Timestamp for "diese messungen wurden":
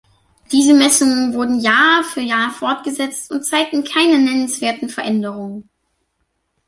0.51-1.59